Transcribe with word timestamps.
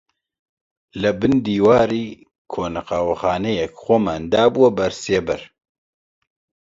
لەبن 1.01 1.33
دیواری 1.45 2.05
کۆنە 2.51 2.81
قاوەخانەیەک 2.87 3.73
خۆمان 3.83 4.21
دابووە 4.31 4.69
بەر 4.77 4.93
سێبەر 5.03 5.41